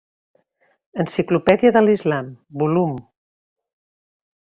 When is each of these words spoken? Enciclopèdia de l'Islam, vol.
Enciclopèdia 1.03 1.73
de 1.77 1.85
l'Islam, 1.85 2.35
vol. 2.65 2.77